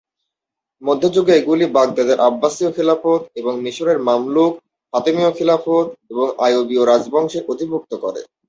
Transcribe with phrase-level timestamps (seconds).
[0.81, 4.53] মধ্য যুগে এগুলি বাগদাদের আব্বাসীয় খিলাফত এবং মিশরের মামলুক,
[4.93, 8.21] ফাতেমীয় খিলাফত এবং আইয়ুবীয় রাজবংশের অধিভুক্ত করে।